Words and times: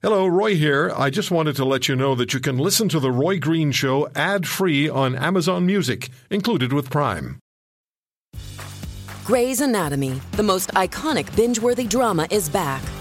Hello, 0.00 0.28
Roy 0.28 0.54
here. 0.54 0.92
I 0.96 1.10
just 1.10 1.32
wanted 1.32 1.56
to 1.56 1.64
let 1.64 1.88
you 1.88 1.96
know 1.96 2.14
that 2.14 2.32
you 2.32 2.38
can 2.38 2.56
listen 2.56 2.88
to 2.90 3.00
The 3.00 3.10
Roy 3.10 3.40
Green 3.40 3.72
Show 3.72 4.08
ad 4.14 4.46
free 4.46 4.88
on 4.88 5.16
Amazon 5.16 5.66
Music, 5.66 6.10
included 6.30 6.72
with 6.72 6.88
Prime. 6.88 7.40
Grey's 9.24 9.60
Anatomy, 9.60 10.20
the 10.32 10.44
most 10.44 10.68
iconic 10.74 11.34
binge 11.34 11.58
worthy 11.58 11.84
drama, 11.84 12.28
is 12.30 12.48
back, 12.48 12.80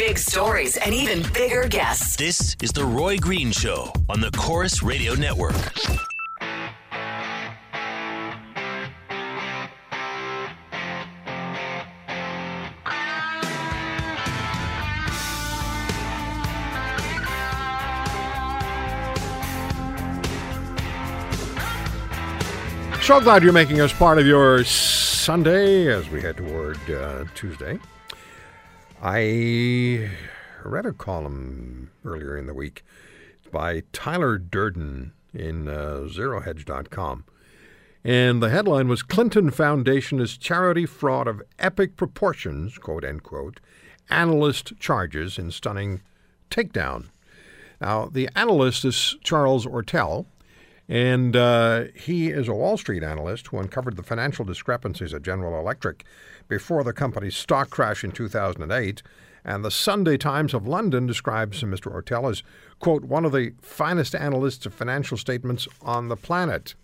Big 0.00 0.16
stories 0.16 0.78
and 0.78 0.94
even 0.94 1.30
bigger 1.34 1.68
guests. 1.68 2.16
This 2.16 2.56
is 2.62 2.72
The 2.72 2.82
Roy 2.82 3.18
Green 3.18 3.52
Show 3.52 3.92
on 4.08 4.22
the 4.22 4.30
Corus 4.30 4.82
Radio 4.82 5.12
Network. 5.12 5.52
So 23.02 23.20
glad 23.20 23.42
you're 23.42 23.52
making 23.52 23.82
us 23.82 23.92
part 23.92 24.16
of 24.18 24.26
your 24.26 24.64
Sunday 24.64 25.88
as 25.88 26.08
we 26.08 26.22
head 26.22 26.38
toward 26.38 26.78
uh, 26.90 27.26
Tuesday. 27.34 27.78
I 29.02 30.10
read 30.62 30.84
a 30.84 30.92
column 30.92 31.90
earlier 32.04 32.36
in 32.36 32.46
the 32.46 32.52
week 32.52 32.84
by 33.50 33.82
Tyler 33.94 34.36
Durden 34.36 35.12
in 35.32 35.68
uh, 35.68 36.06
ZeroHedge.com. 36.06 37.24
And 38.04 38.42
the 38.42 38.50
headline 38.50 38.88
was 38.88 39.02
Clinton 39.02 39.50
Foundation 39.50 40.20
is 40.20 40.36
charity 40.36 40.84
fraud 40.84 41.28
of 41.28 41.42
epic 41.58 41.96
proportions, 41.96 42.76
quote 42.76 43.04
unquote, 43.04 43.58
analyst 44.10 44.78
charges 44.78 45.38
in 45.38 45.50
stunning 45.50 46.02
takedown. 46.50 47.06
Now, 47.80 48.04
the 48.04 48.28
analyst 48.36 48.84
is 48.84 49.16
Charles 49.22 49.64
Ortel, 49.64 50.26
and 50.90 51.36
uh, 51.36 51.84
he 51.94 52.30
is 52.30 52.48
a 52.48 52.52
Wall 52.52 52.76
Street 52.76 53.04
analyst 53.04 53.46
who 53.46 53.58
uncovered 53.58 53.94
the 53.94 54.02
financial 54.02 54.44
discrepancies 54.44 55.14
at 55.14 55.22
General 55.22 55.60
Electric 55.60 56.04
before 56.48 56.82
the 56.82 56.92
company's 56.92 57.36
stock 57.36 57.70
crash 57.70 58.02
in 58.02 58.10
2008. 58.10 59.00
And 59.44 59.64
the 59.64 59.70
Sunday 59.70 60.16
Times 60.16 60.52
of 60.52 60.66
London 60.66 61.06
describes 61.06 61.62
Mr. 61.62 61.94
Ortel 61.94 62.28
as, 62.28 62.42
quote, 62.80 63.04
one 63.04 63.24
of 63.24 63.30
the 63.30 63.52
finest 63.62 64.16
analysts 64.16 64.66
of 64.66 64.74
financial 64.74 65.16
statements 65.16 65.68
on 65.80 66.08
the 66.08 66.16
planet. 66.16 66.74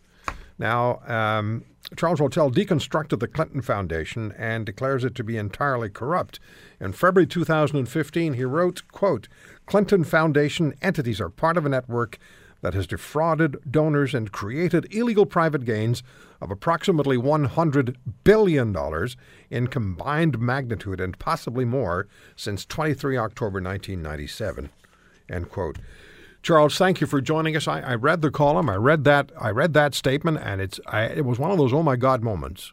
Now, 0.56 1.00
um, 1.06 1.64
Charles 1.96 2.20
Ortel 2.20 2.54
deconstructed 2.54 3.18
the 3.18 3.28
Clinton 3.28 3.60
Foundation 3.60 4.32
and 4.38 4.64
declares 4.64 5.02
it 5.02 5.16
to 5.16 5.24
be 5.24 5.36
entirely 5.36 5.90
corrupt. 5.90 6.38
In 6.80 6.92
February 6.92 7.26
2015, 7.26 8.34
he 8.34 8.44
wrote, 8.44 8.82
quote, 8.92 9.26
Clinton 9.66 10.04
Foundation 10.04 10.74
entities 10.80 11.20
are 11.20 11.28
part 11.28 11.56
of 11.56 11.66
a 11.66 11.68
network 11.68 12.18
that 12.60 12.74
has 12.74 12.86
defrauded 12.86 13.56
donors 13.70 14.14
and 14.14 14.32
created 14.32 14.92
illegal 14.94 15.26
private 15.26 15.64
gains 15.64 16.02
of 16.40 16.50
approximately 16.50 17.16
$100 17.16 17.96
billion 18.24 18.76
in 19.50 19.66
combined 19.66 20.38
magnitude 20.38 21.00
and 21.00 21.18
possibly 21.18 21.64
more 21.64 22.06
since 22.34 22.66
23 22.66 23.16
October 23.16 23.60
1997. 23.60 24.70
End 25.28 25.50
quote. 25.50 25.78
Charles, 26.42 26.78
thank 26.78 27.00
you 27.00 27.06
for 27.06 27.20
joining 27.20 27.56
us. 27.56 27.66
I, 27.66 27.80
I 27.80 27.94
read 27.96 28.22
the 28.22 28.30
column. 28.30 28.70
I 28.70 28.76
read 28.76 29.02
that. 29.04 29.32
I 29.40 29.50
read 29.50 29.74
that 29.74 29.94
statement, 29.94 30.38
and 30.40 30.60
it's 30.60 30.78
I, 30.86 31.02
it 31.02 31.24
was 31.24 31.40
one 31.40 31.50
of 31.50 31.58
those 31.58 31.72
oh 31.72 31.82
my 31.82 31.96
god 31.96 32.22
moments. 32.22 32.72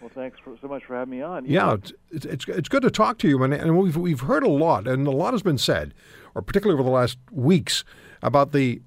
Well, 0.00 0.10
thanks 0.14 0.38
for, 0.38 0.56
so 0.60 0.68
much 0.68 0.84
for 0.84 0.96
having 0.96 1.10
me 1.10 1.22
on. 1.22 1.44
Yeah, 1.44 1.74
it's, 1.74 1.92
it's, 2.10 2.24
it's 2.26 2.48
it's 2.48 2.68
good 2.70 2.82
to 2.82 2.90
talk 2.90 3.18
to 3.18 3.28
you, 3.28 3.42
and, 3.42 3.52
and 3.52 3.76
we've 3.76 3.96
we've 3.96 4.20
heard 4.20 4.42
a 4.42 4.48
lot, 4.48 4.88
and 4.88 5.06
a 5.06 5.10
lot 5.10 5.34
has 5.34 5.42
been 5.42 5.58
said, 5.58 5.92
or 6.34 6.40
particularly 6.40 6.80
over 6.80 6.88
the 6.88 6.94
last 6.94 7.18
weeks, 7.30 7.84
about 8.22 8.52
the 8.52 8.80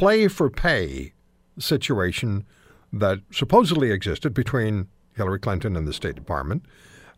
play 0.00 0.28
for 0.28 0.48
pay 0.48 1.12
situation 1.58 2.46
that 2.90 3.18
supposedly 3.30 3.90
existed 3.90 4.32
between 4.32 4.88
Hillary 5.14 5.38
Clinton 5.38 5.76
and 5.76 5.86
the 5.86 5.92
State 5.92 6.14
Department 6.14 6.64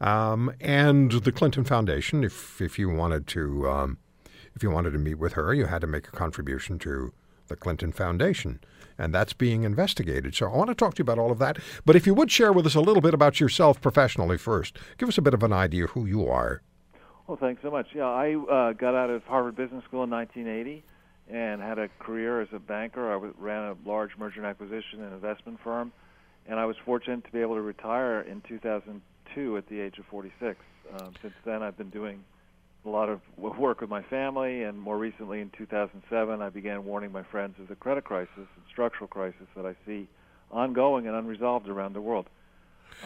um, 0.01 0.53
and 0.61 1.13
the 1.13 1.31
Clinton 1.31 1.63
Foundation. 1.63 2.25
If 2.25 2.61
if 2.61 2.81
you 2.81 2.91
wanted 2.91 3.29
to 3.29 3.71
um, 3.71 3.99
if 4.57 4.65
you 4.65 4.71
wanted 4.73 4.91
to 4.95 4.99
meet 4.99 5.15
with 5.15 5.35
her, 5.35 5.55
you 5.55 5.67
had 5.67 5.81
to 5.83 5.87
make 5.87 6.09
a 6.09 6.11
contribution 6.11 6.77
to 6.81 7.13
the 7.47 7.55
Clinton 7.55 7.93
Foundation. 7.93 8.59
And 8.99 9.15
that's 9.15 9.33
being 9.33 9.63
investigated. 9.63 10.35
So 10.35 10.51
I 10.51 10.57
want 10.57 10.69
to 10.71 10.75
talk 10.75 10.95
to 10.95 11.01
you 11.01 11.05
about 11.05 11.21
all 11.21 11.31
of 11.31 11.39
that. 11.39 11.59
But 11.87 11.95
if 11.95 12.05
you 12.05 12.15
would 12.15 12.33
share 12.33 12.53
with 12.53 12.67
us 12.67 12.75
a 12.75 12.81
little 12.81 13.01
bit 13.01 13.15
about 13.15 13.39
yourself 13.39 13.81
professionally 13.81 14.39
first, 14.39 14.77
give 14.99 15.09
us 15.09 15.19
a 15.19 15.23
bit 15.23 15.35
of 15.35 15.45
an 15.45 15.53
idea 15.53 15.87
who 15.87 16.05
you 16.05 16.29
are. 16.29 16.63
Well, 17.29 17.37
thanks 17.37 17.63
so 17.63 17.71
much. 17.71 17.87
Yeah, 17.95 18.09
I 18.09 18.35
uh, 18.35 18.73
got 18.73 18.97
out 18.97 19.09
of 19.09 19.23
Harvard 19.23 19.55
Business 19.55 19.85
School 19.85 20.03
in 20.03 20.11
1980 20.11 20.83
and 21.33 21.63
had 21.63 21.79
a 21.79 21.89
career 21.99 22.43
as 22.43 22.49
a 22.53 22.59
banker. 22.59 23.11
I 23.11 23.31
ran 23.39 23.71
a 23.71 23.89
large 23.89 24.11
merger 24.19 24.41
and 24.41 24.47
acquisition 24.47 25.03
and 25.03 25.15
investment 25.15 25.59
firm, 25.65 25.93
and 26.47 26.61
I 26.61 26.67
was 26.67 26.77
fortunate 26.85 27.25
to 27.25 27.33
be 27.33 27.41
able 27.41 27.55
to 27.55 27.63
retire 27.63 28.21
in 28.21 28.43
2002 28.43 29.57
at 29.57 29.67
the 29.69 29.81
age 29.81 29.99
of 29.99 30.05
46. 30.07 30.59
Um, 31.01 31.15
since 31.23 31.35
then, 31.45 31.63
I've 31.63 31.79
been 31.79 31.91
doing 31.91 32.23
a 32.85 32.89
lot 32.89 33.09
of 33.09 33.21
work 33.39 33.81
with 33.81 33.89
my 33.89 34.03
family, 34.03 34.65
and 34.65 34.79
more 34.79 34.99
recently 34.99 35.41
in 35.41 35.51
2007, 35.57 36.43
I 36.43 36.49
began 36.51 36.85
warning 36.85 37.13
my 37.13 37.23
friends 37.23 37.55
of 37.61 37.69
the 37.69 37.77
credit 37.77 38.05
crisis 38.05 38.29
and 38.37 38.65
structural 38.71 39.09
crisis 39.09 39.47
that 39.57 39.65
I 39.65 39.75
see 39.87 40.09
ongoing 40.51 41.07
and 41.07 41.17
unresolved 41.17 41.69
around 41.69 41.95
the 41.95 42.01
world. 42.01 42.27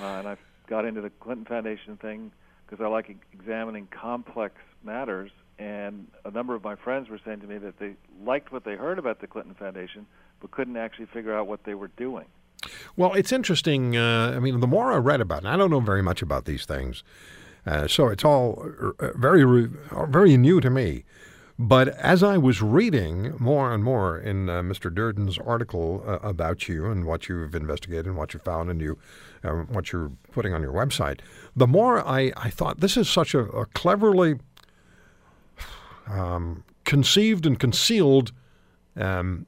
Uh, 0.00 0.04
and 0.04 0.28
I 0.28 0.36
got 0.68 0.84
into 0.84 1.00
the 1.00 1.10
Clinton 1.10 1.44
Foundation 1.44 1.96
thing 1.98 2.32
because 2.66 2.82
I 2.82 2.88
like 2.88 3.14
examining 3.32 3.86
complex 3.86 4.56
matters. 4.82 5.30
Number 6.46 6.54
of 6.54 6.62
my 6.62 6.76
friends 6.76 7.08
were 7.08 7.18
saying 7.24 7.40
to 7.40 7.48
me 7.48 7.58
that 7.58 7.80
they 7.80 7.94
liked 8.24 8.52
what 8.52 8.62
they 8.62 8.76
heard 8.76 9.00
about 9.00 9.20
the 9.20 9.26
Clinton 9.26 9.54
Foundation, 9.54 10.06
but 10.40 10.52
couldn't 10.52 10.76
actually 10.76 11.06
figure 11.06 11.36
out 11.36 11.48
what 11.48 11.64
they 11.64 11.74
were 11.74 11.90
doing. 11.96 12.26
Well, 12.96 13.14
it's 13.14 13.32
interesting. 13.32 13.96
Uh, 13.96 14.32
I 14.36 14.38
mean, 14.38 14.60
the 14.60 14.68
more 14.68 14.92
I 14.92 14.98
read 14.98 15.20
about 15.20 15.42
it, 15.42 15.48
I 15.48 15.56
don't 15.56 15.72
know 15.72 15.80
very 15.80 16.02
much 16.02 16.22
about 16.22 16.44
these 16.44 16.64
things. 16.64 17.02
Uh, 17.66 17.88
so 17.88 18.06
it's 18.06 18.24
all 18.24 18.64
uh, 19.00 19.08
very, 19.16 19.68
very 20.08 20.36
new 20.36 20.60
to 20.60 20.70
me. 20.70 21.02
But 21.58 21.88
as 21.88 22.22
I 22.22 22.38
was 22.38 22.62
reading 22.62 23.34
more 23.40 23.74
and 23.74 23.82
more 23.82 24.16
in 24.16 24.48
uh, 24.48 24.62
Mr. 24.62 24.94
Durden's 24.94 25.38
article 25.38 26.04
uh, 26.06 26.20
about 26.22 26.68
you 26.68 26.86
and 26.86 27.06
what 27.06 27.28
you've 27.28 27.56
investigated 27.56 28.06
and 28.06 28.16
what 28.16 28.34
you 28.34 28.38
found 28.38 28.70
and 28.70 28.80
you, 28.80 28.98
uh, 29.42 29.50
what 29.50 29.90
you're 29.90 30.12
putting 30.30 30.54
on 30.54 30.62
your 30.62 30.72
website, 30.72 31.22
the 31.56 31.66
more 31.66 32.06
I, 32.06 32.32
I 32.36 32.50
thought 32.50 32.78
this 32.78 32.96
is 32.96 33.08
such 33.08 33.34
a, 33.34 33.40
a 33.40 33.66
cleverly 33.66 34.36
um, 36.06 36.64
conceived 36.84 37.46
and 37.46 37.58
concealed 37.58 38.32
um, 38.96 39.46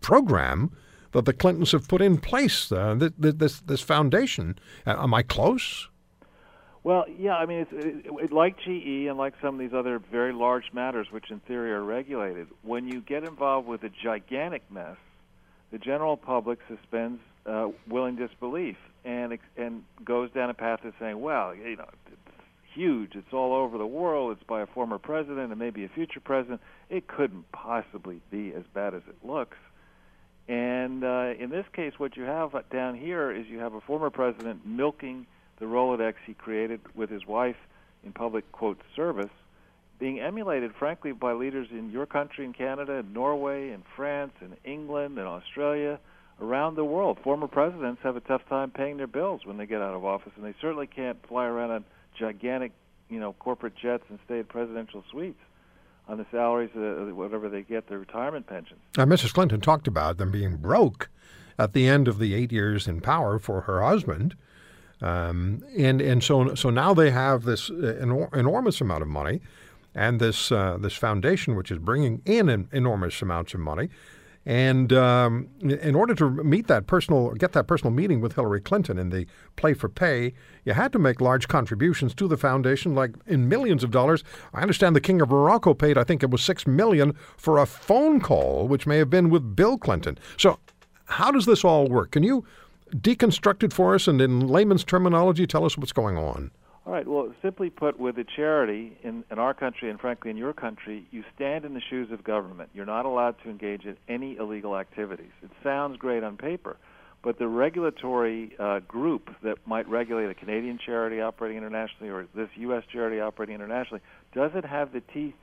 program 0.00 0.70
that 1.12 1.24
the 1.24 1.32
Clintons 1.32 1.72
have 1.72 1.88
put 1.88 2.02
in 2.02 2.18
place. 2.18 2.70
Uh, 2.70 3.08
this 3.18 3.60
this 3.60 3.80
foundation. 3.80 4.58
am 4.86 5.14
I 5.14 5.22
close? 5.22 5.88
Well, 6.86 7.04
yeah, 7.18 7.34
I 7.34 7.46
mean, 7.46 7.66
it, 7.72 8.06
it, 8.06 8.32
like 8.32 8.58
GE 8.58 9.08
and 9.08 9.18
like 9.18 9.34
some 9.42 9.54
of 9.54 9.58
these 9.58 9.74
other 9.74 9.98
very 9.98 10.32
large 10.32 10.72
matters, 10.72 11.08
which 11.10 11.32
in 11.32 11.40
theory 11.40 11.72
are 11.72 11.82
regulated. 11.82 12.46
When 12.62 12.86
you 12.86 13.00
get 13.00 13.24
involved 13.24 13.66
with 13.66 13.82
a 13.82 13.88
gigantic 13.88 14.62
mess, 14.70 14.96
the 15.72 15.78
general 15.78 16.16
public 16.16 16.60
suspends 16.68 17.20
uh, 17.44 17.70
willing 17.88 18.14
disbelief 18.14 18.76
and 19.04 19.36
and 19.56 19.82
goes 20.04 20.30
down 20.30 20.48
a 20.48 20.54
path 20.54 20.84
of 20.84 20.94
saying, 21.00 21.20
well, 21.20 21.54
you 21.54 21.74
know, 21.76 21.88
huge, 22.76 23.14
it's 23.14 23.32
all 23.32 23.54
over 23.54 23.78
the 23.78 23.86
world, 23.86 24.32
it's 24.32 24.46
by 24.46 24.60
a 24.60 24.66
former 24.66 24.98
president 24.98 25.50
and 25.50 25.58
maybe 25.58 25.84
a 25.84 25.88
future 25.88 26.20
president. 26.20 26.60
It 26.90 27.08
couldn't 27.08 27.50
possibly 27.50 28.20
be 28.30 28.52
as 28.52 28.64
bad 28.74 28.94
as 28.94 29.02
it 29.08 29.26
looks. 29.26 29.56
And 30.48 31.02
uh, 31.02 31.32
in 31.38 31.50
this 31.50 31.64
case, 31.72 31.94
what 31.96 32.16
you 32.16 32.22
have 32.22 32.52
down 32.70 32.94
here 32.94 33.32
is 33.32 33.46
you 33.48 33.58
have 33.58 33.74
a 33.74 33.80
former 33.80 34.10
president 34.10 34.64
milking 34.64 35.26
the 35.58 35.64
Rolodex 35.64 36.14
he 36.26 36.34
created 36.34 36.80
with 36.94 37.10
his 37.10 37.26
wife 37.26 37.56
in 38.04 38.12
public 38.12 38.52
quote 38.52 38.80
service, 38.94 39.30
being 39.98 40.20
emulated, 40.20 40.72
frankly, 40.78 41.12
by 41.12 41.32
leaders 41.32 41.68
in 41.70 41.90
your 41.90 42.06
country, 42.06 42.44
in 42.44 42.52
Canada, 42.52 42.92
in 42.94 43.12
Norway, 43.12 43.70
in 43.70 43.82
France, 43.96 44.32
in 44.40 44.54
England, 44.70 45.18
in 45.18 45.24
Australia, 45.24 45.98
around 46.40 46.76
the 46.76 46.84
world. 46.84 47.18
Former 47.24 47.48
presidents 47.48 48.00
have 48.02 48.14
a 48.16 48.20
tough 48.20 48.42
time 48.48 48.70
paying 48.70 48.98
their 48.98 49.06
bills 49.06 49.40
when 49.44 49.56
they 49.56 49.66
get 49.66 49.80
out 49.80 49.94
of 49.94 50.04
office, 50.04 50.32
and 50.36 50.44
they 50.44 50.54
certainly 50.60 50.86
can't 50.86 51.18
fly 51.26 51.46
around 51.46 51.70
on 51.70 51.84
gigantic, 52.18 52.72
you 53.10 53.20
know, 53.20 53.32
corporate 53.34 53.74
jets 53.76 54.04
and 54.08 54.18
stay 54.24 54.40
at 54.40 54.48
presidential 54.48 55.04
suites. 55.10 55.40
on 56.08 56.18
the 56.18 56.26
salaries, 56.30 56.70
whatever 57.14 57.48
they 57.48 57.62
get, 57.62 57.88
their 57.88 57.98
retirement 57.98 58.46
pensions. 58.46 58.78
Now, 58.96 59.06
Mrs. 59.06 59.32
Clinton 59.34 59.60
talked 59.60 59.88
about 59.88 60.18
them 60.18 60.30
being 60.30 60.56
broke 60.56 61.08
at 61.58 61.72
the 61.72 61.88
end 61.88 62.06
of 62.06 62.18
the 62.20 62.32
eight 62.34 62.52
years 62.52 62.86
in 62.86 63.00
power 63.00 63.38
for 63.40 63.62
her 63.62 63.82
husband. 63.82 64.36
Um, 65.02 65.62
and 65.76 66.00
and 66.00 66.22
so 66.24 66.54
so 66.54 66.70
now 66.70 66.94
they 66.94 67.10
have 67.10 67.42
this 67.44 67.68
uh, 67.68 67.98
enor- 68.00 68.34
enormous 68.34 68.80
amount 68.80 69.02
of 69.02 69.08
money, 69.08 69.42
and 69.94 70.18
this 70.20 70.50
uh, 70.50 70.78
this 70.80 70.94
foundation 70.94 71.54
which 71.54 71.70
is 71.70 71.78
bringing 71.78 72.22
in 72.24 72.68
enormous 72.72 73.20
amounts 73.20 73.52
of 73.52 73.60
money, 73.60 73.90
and 74.46 74.92
um, 74.92 75.48
in 75.60 75.96
order 75.96 76.14
to 76.14 76.30
meet 76.30 76.68
that 76.68 76.86
personal 76.86 77.32
get 77.32 77.52
that 77.52 77.66
personal 77.66 77.92
meeting 77.92 78.20
with 78.20 78.36
Hillary 78.36 78.60
Clinton 78.60 78.96
in 78.96 79.10
the 79.10 79.26
play 79.56 79.74
for 79.74 79.88
pay, 79.88 80.32
you 80.64 80.72
had 80.72 80.92
to 80.92 81.00
make 81.00 81.20
large 81.20 81.48
contributions 81.48 82.14
to 82.14 82.28
the 82.28 82.36
foundation, 82.36 82.94
like 82.94 83.14
in 83.26 83.48
millions 83.48 83.82
of 83.82 83.90
dollars. 83.90 84.22
I 84.54 84.62
understand 84.62 84.94
the 84.94 85.00
King 85.00 85.20
of 85.20 85.30
Morocco 85.30 85.74
paid, 85.74 85.98
I 85.98 86.04
think 86.04 86.22
it 86.22 86.30
was 86.30 86.42
six 86.42 86.64
million 86.64 87.12
for 87.36 87.58
a 87.58 87.66
phone 87.66 88.20
call, 88.20 88.68
which 88.68 88.86
may 88.86 88.98
have 88.98 89.10
been 89.10 89.30
with 89.30 89.56
Bill 89.56 89.76
Clinton. 89.76 90.16
So, 90.36 90.60
how 91.06 91.32
does 91.32 91.46
this 91.46 91.64
all 91.64 91.88
work? 91.88 92.12
Can 92.12 92.22
you 92.22 92.44
deconstruct 92.94 93.64
it 93.64 93.72
for 93.72 93.96
us 93.96 94.06
and 94.06 94.20
in 94.20 94.46
layman's 94.46 94.84
terminology 94.84 95.46
tell 95.46 95.64
us 95.64 95.76
what's 95.76 95.92
going 95.92 96.16
on? 96.16 96.52
All 96.86 96.92
right. 96.92 97.06
Well, 97.06 97.34
simply 97.42 97.68
put, 97.68 97.98
with 97.98 98.16
a 98.16 98.24
charity 98.36 98.96
in, 99.02 99.24
in 99.32 99.40
our 99.40 99.54
country 99.54 99.90
and 99.90 99.98
frankly 99.98 100.30
in 100.30 100.36
your 100.36 100.52
country, 100.52 101.04
you 101.10 101.24
stand 101.34 101.64
in 101.64 101.74
the 101.74 101.80
shoes 101.90 102.12
of 102.12 102.22
government. 102.22 102.70
You're 102.74 102.86
not 102.86 103.06
allowed 103.06 103.34
to 103.42 103.50
engage 103.50 103.84
in 103.84 103.96
any 104.08 104.36
illegal 104.36 104.76
activities. 104.76 105.32
It 105.42 105.50
sounds 105.64 105.96
great 105.98 106.22
on 106.22 106.36
paper, 106.36 106.76
but 107.24 107.40
the 107.40 107.48
regulatory 107.48 108.54
uh, 108.60 108.78
group 108.86 109.30
that 109.42 109.58
might 109.66 109.88
regulate 109.88 110.30
a 110.30 110.34
Canadian 110.34 110.78
charity 110.78 111.20
operating 111.20 111.58
internationally 111.58 112.08
or 112.08 112.28
this 112.36 112.48
U.S. 112.54 112.84
charity 112.92 113.18
operating 113.18 113.56
internationally 113.56 114.00
doesn't 114.32 114.64
have 114.64 114.92
the 114.92 115.02
teeth 115.12 115.34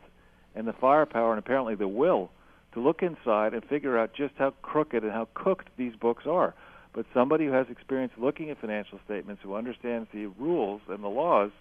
and 0.56 0.66
the 0.66 0.74
firepower 0.74 1.31
and 1.34 1.39
apparently 1.39 1.75
the 1.75 1.89
will 1.89 2.31
to 2.74 2.80
look 2.80 3.04
inside 3.04 3.54
and 3.54 3.66
figure 3.66 3.98
out 3.98 4.12
just 4.16 4.34
how 4.38 4.54
crooked 4.62 5.04
and 5.04 5.12
how 5.12 5.28
cooked 5.34 5.68
these 5.78 5.94
books 5.98 6.24
are 6.25 6.54
but 6.94 7.06
somebody 7.13 7.45
who 7.45 7.51
has 7.51 7.68
experience 7.69 8.13
looking 8.18 8.50
at 8.50 8.60
financial 8.60 9.00
statements, 9.06 9.42
who 9.44 9.56
understands 9.56 10.07
the 10.13 10.28
rules 10.28 10.81
and 10.88 11.04
the 11.04 11.10
laws, 11.10 11.51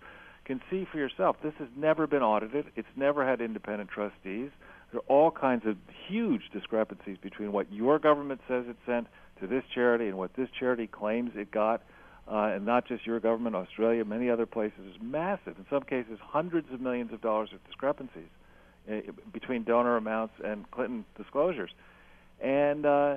can 0.44 0.60
see 0.70 0.86
for 0.90 0.98
yourself. 0.98 1.36
This 1.42 1.54
has 1.58 1.68
never 1.76 2.06
been 2.06 2.22
audited. 2.22 2.66
It's 2.76 2.88
never 2.96 3.26
had 3.26 3.40
independent 3.40 3.90
trustees. 3.90 4.50
There 4.90 5.00
are 5.00 5.04
all 5.08 5.30
kinds 5.30 5.66
of 5.66 5.76
huge 6.08 6.42
discrepancies 6.52 7.16
between 7.22 7.52
what 7.52 7.72
your 7.72 7.98
government 7.98 8.40
says 8.46 8.64
it 8.68 8.76
sent 8.84 9.06
to 9.40 9.46
this 9.46 9.64
charity 9.74 10.08
and 10.08 10.18
what 10.18 10.34
this 10.36 10.48
charity 10.58 10.86
claims 10.86 11.30
it 11.34 11.50
got. 11.50 11.82
Uh, 12.30 12.52
and 12.54 12.64
not 12.64 12.86
just 12.86 13.04
your 13.04 13.18
government, 13.18 13.56
Australia, 13.56 14.04
many 14.04 14.30
other 14.30 14.46
places, 14.46 14.78
is 14.88 14.96
massive. 15.02 15.56
In 15.58 15.66
some 15.68 15.82
cases, 15.82 16.18
hundreds 16.22 16.72
of 16.72 16.80
millions 16.80 17.12
of 17.12 17.20
dollars 17.20 17.50
of 17.52 17.64
discrepancies 17.64 18.28
uh, 18.90 19.00
between 19.32 19.64
donor 19.64 19.96
amounts 19.96 20.34
and 20.44 20.70
Clinton 20.70 21.04
disclosures. 21.16 21.70
And 22.40 22.86
uh, 22.86 23.16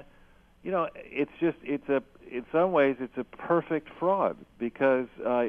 you 0.65 0.71
know, 0.71 0.89
it's 0.95 1.31
just 1.39 1.57
it's 1.63 1.88
a 1.89 2.01
in 2.29 2.44
some 2.51 2.71
ways 2.71 2.97
it's 3.00 3.17
a 3.17 3.23
perfect 3.23 3.88
fraud 4.00 4.35
because 4.57 5.07
uh, 5.23 5.45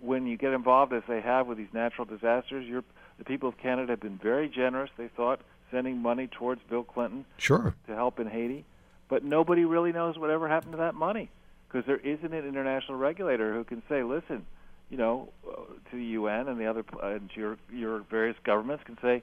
when 0.00 0.26
you 0.26 0.38
get 0.38 0.54
involved 0.54 0.94
as 0.94 1.02
they 1.06 1.20
have 1.20 1.46
with 1.46 1.58
these 1.58 1.72
natural 1.74 2.06
disasters, 2.06 2.64
you're, 2.66 2.82
the 3.18 3.24
people 3.24 3.50
of 3.50 3.58
Canada 3.58 3.92
have 3.92 4.00
been 4.00 4.18
very 4.20 4.48
generous. 4.48 4.90
They 4.96 5.08
thought 5.08 5.42
sending 5.70 5.98
money 5.98 6.28
towards 6.28 6.62
Bill 6.70 6.82
Clinton 6.82 7.26
sure 7.36 7.74
to 7.86 7.94
help 7.94 8.18
in 8.18 8.26
Haiti, 8.26 8.64
but 9.08 9.22
nobody 9.22 9.66
really 9.66 9.92
knows 9.92 10.16
whatever 10.16 10.48
happened 10.48 10.72
to 10.72 10.78
that 10.78 10.94
money 10.94 11.30
because 11.68 11.86
there 11.86 11.98
isn't 11.98 12.32
an 12.32 12.48
international 12.48 12.96
regulator 12.96 13.52
who 13.52 13.64
can 13.64 13.82
say, 13.86 14.02
listen, 14.02 14.46
you 14.88 14.96
know, 14.96 15.28
uh, 15.46 15.56
to 15.90 15.96
the 15.96 16.04
UN 16.04 16.48
and 16.48 16.58
the 16.58 16.64
other 16.64 16.86
uh, 17.02 17.08
and 17.08 17.28
to 17.34 17.38
your 17.38 17.58
your 17.70 17.98
various 18.10 18.36
governments 18.44 18.82
can 18.86 18.96
say, 19.02 19.22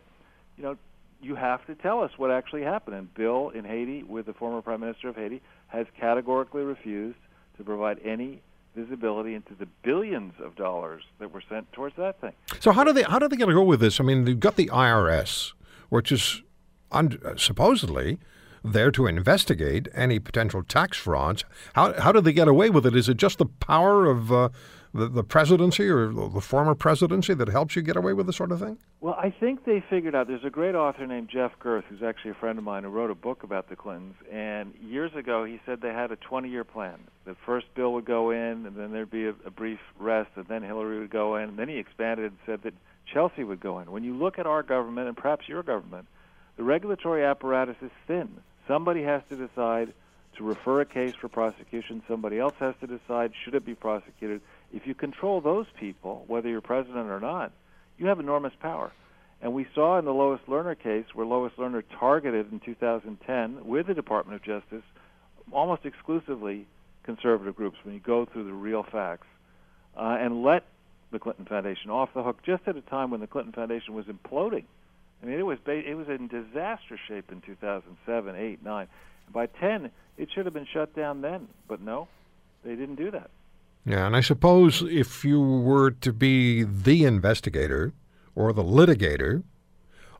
you 0.55 0.63
know, 0.63 0.77
you 1.25 1.35
have 1.35 1.65
to 1.65 1.73
tell 1.75 2.01
us 2.01 2.11
what 2.17 2.29
actually 2.29 2.61
happened. 2.61 2.95
And 2.95 3.13
Bill 3.15 3.49
in 3.49 3.65
Haiti, 3.65 4.03
with 4.03 4.27
the 4.27 4.33
former 4.33 4.61
prime 4.61 4.81
minister 4.81 5.09
of 5.09 5.15
Haiti, 5.15 5.41
has 5.67 5.87
categorically 5.99 6.61
refused 6.61 7.17
to 7.57 7.63
provide 7.63 7.99
any 8.05 8.41
visibility 8.75 9.33
into 9.33 9.55
the 9.55 9.65
billions 9.83 10.33
of 10.43 10.55
dollars 10.55 11.01
that 11.19 11.33
were 11.33 11.41
sent 11.49 11.71
towards 11.71 11.95
that 11.95 12.21
thing. 12.21 12.33
So 12.59 12.71
how 12.71 12.83
do 12.83 12.93
they 12.93 13.03
how 13.03 13.17
do 13.17 13.27
they 13.27 13.37
get 13.37 13.47
to 13.47 13.53
go 13.53 13.63
with 13.63 13.79
this? 13.79 13.99
I 13.99 14.03
mean, 14.03 14.27
you've 14.27 14.39
got 14.39 14.55
the 14.55 14.67
IRS, 14.67 15.53
which 15.89 16.11
is 16.11 16.43
un- 16.91 17.17
supposedly 17.37 18.19
there 18.63 18.91
to 18.91 19.07
investigate 19.07 19.87
any 19.93 20.19
potential 20.19 20.61
tax 20.61 20.97
frauds. 20.97 21.43
How 21.73 21.99
how 21.99 22.11
do 22.11 22.21
they 22.21 22.33
get 22.33 22.47
away 22.47 22.69
with 22.69 22.85
it? 22.85 22.95
Is 22.95 23.09
it 23.09 23.17
just 23.17 23.39
the 23.39 23.45
power 23.45 24.05
of 24.05 24.31
uh, 24.31 24.49
the, 24.95 25.09
the 25.09 25.23
presidency 25.23 25.89
or 25.89 26.11
the 26.11 26.39
former 26.39 26.73
presidency 26.73 27.33
that 27.33 27.49
helps 27.49 27.75
you 27.75 27.81
get 27.81 27.97
away 27.97 28.13
with 28.13 28.27
this 28.27 28.37
sort 28.37 28.51
of 28.51 28.59
thing? 28.59 28.77
Well, 29.01 29.15
I 29.19 29.29
think 29.29 29.65
they 29.65 29.83
figured 29.89 30.15
out. 30.15 30.27
There's 30.27 30.45
a 30.45 30.49
great 30.49 30.73
author 30.73 31.05
named 31.05 31.29
Jeff 31.29 31.51
Gerth, 31.59 31.83
who's 31.89 32.01
actually 32.01 32.31
a 32.31 32.35
friend 32.35 32.57
of 32.57 32.63
mine, 32.63 32.83
who 32.83 32.89
wrote 32.89 33.11
a 33.11 33.15
book 33.15 33.43
about 33.43 33.69
the 33.69 33.75
Clintons. 33.75 34.15
And 34.31 34.73
years 34.81 35.11
ago, 35.13 35.43
he 35.43 35.59
said 35.65 35.81
they 35.81 35.89
had 35.89 36.11
a 36.11 36.15
20-year 36.15 36.63
plan. 36.63 36.97
The 37.25 37.35
first 37.45 37.67
bill 37.75 37.93
would 37.93 38.05
go 38.05 38.31
in, 38.31 38.65
and 38.65 38.75
then 38.75 38.93
there'd 38.93 39.11
be 39.11 39.25
a, 39.25 39.35
a 39.45 39.51
brief 39.51 39.79
rest, 39.99 40.31
and 40.35 40.47
then 40.47 40.63
Hillary 40.63 40.99
would 40.99 41.11
go 41.11 41.35
in. 41.35 41.49
And 41.49 41.59
then 41.59 41.67
he 41.67 41.77
expanded 41.77 42.25
and 42.25 42.37
said 42.45 42.63
that 42.63 42.73
Chelsea 43.13 43.43
would 43.43 43.59
go 43.59 43.79
in. 43.79 43.91
When 43.91 44.05
you 44.05 44.15
look 44.15 44.39
at 44.39 44.47
our 44.47 44.63
government, 44.63 45.09
and 45.09 45.17
perhaps 45.17 45.49
your 45.49 45.61
government, 45.61 46.07
the 46.55 46.63
regulatory 46.63 47.25
apparatus 47.25 47.75
is 47.81 47.91
thin. 48.07 48.29
Somebody 48.65 49.03
has 49.03 49.21
to 49.29 49.35
decide 49.35 49.93
to 50.37 50.43
refer 50.43 50.81
a 50.81 50.85
case 50.85 51.13
for 51.19 51.27
prosecution. 51.27 52.01
Somebody 52.07 52.39
else 52.39 52.53
has 52.59 52.75
to 52.81 52.87
decide 52.87 53.31
should 53.43 53.55
it 53.55 53.65
be 53.65 53.75
prosecuted. 53.75 54.41
If 54.73 54.87
you 54.87 54.93
control 54.93 55.41
those 55.41 55.67
people, 55.79 56.23
whether 56.27 56.49
you're 56.49 56.61
president 56.61 57.09
or 57.09 57.19
not, 57.19 57.51
you 57.97 58.07
have 58.07 58.19
enormous 58.19 58.53
power. 58.59 58.91
And 59.41 59.53
we 59.53 59.67
saw 59.75 59.99
in 59.99 60.05
the 60.05 60.13
Lois 60.13 60.39
Lerner 60.47 60.77
case 60.77 61.05
where 61.13 61.25
Lois 61.25 61.51
Lerner 61.57 61.83
targeted 61.99 62.51
in 62.51 62.59
2010 62.59 63.65
with 63.65 63.87
the 63.87 63.93
Department 63.93 64.35
of 64.35 64.43
Justice 64.43 64.85
almost 65.51 65.85
exclusively 65.85 66.65
conservative 67.03 67.55
groups 67.55 67.77
when 67.83 67.93
you 67.93 67.99
go 67.99 68.25
through 68.25 68.45
the 68.45 68.53
real 68.53 68.83
facts 68.83 69.27
uh, 69.95 70.17
and 70.19 70.43
let 70.43 70.63
the 71.11 71.19
Clinton 71.19 71.45
Foundation 71.45 71.91
off 71.91 72.09
the 72.13 72.23
hook 72.23 72.41
just 72.43 72.63
at 72.67 72.75
a 72.75 72.81
time 72.81 73.11
when 73.11 73.21
the 73.21 73.27
Clinton 73.27 73.53
Foundation 73.53 73.93
was 73.93 74.05
imploding. 74.05 74.63
I 75.21 75.27
mean, 75.27 75.39
it 75.39 75.45
was 75.45 75.59
it 75.65 75.95
was 75.95 76.07
in 76.09 76.27
disaster 76.27 76.99
shape 77.07 77.31
in 77.31 77.41
2007, 77.41 78.35
8, 78.35 78.63
9. 78.63 78.87
By 79.31 79.47
10, 79.47 79.91
it 80.17 80.29
should 80.33 80.45
have 80.45 80.53
been 80.53 80.67
shut 80.71 80.95
down 80.95 81.21
then, 81.21 81.47
but 81.67 81.81
no, 81.81 82.07
they 82.63 82.75
didn't 82.75 82.95
do 82.95 83.11
that. 83.11 83.29
Yeah, 83.85 84.07
and 84.07 84.15
I 84.15 84.21
suppose 84.21 84.81
if 84.81 85.23
you 85.23 85.39
were 85.39 85.91
to 85.91 86.11
be 86.11 86.63
the 86.63 87.05
investigator 87.05 87.93
or 88.35 88.51
the 88.51 88.63
litigator 88.63 89.43